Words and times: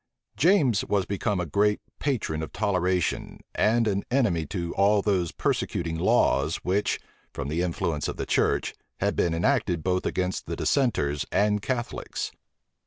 James 0.35 0.83
was 0.85 1.05
become 1.05 1.39
a 1.39 1.45
great 1.45 1.79
patron 1.99 2.41
of 2.41 2.51
toleration, 2.51 3.39
and 3.53 3.87
an 3.87 4.03
enemy 4.09 4.47
to 4.47 4.73
all 4.73 5.03
those 5.03 5.31
persecuting 5.31 5.95
laws 5.95 6.55
which, 6.63 6.99
from 7.31 7.49
the 7.49 7.61
influence 7.61 8.07
of 8.07 8.17
the 8.17 8.25
church, 8.25 8.73
had 8.99 9.15
been 9.15 9.35
enacted 9.35 9.83
both 9.83 10.07
against 10.07 10.47
the 10.47 10.55
dissenters 10.55 11.23
and 11.31 11.61
Catholics. 11.61 12.31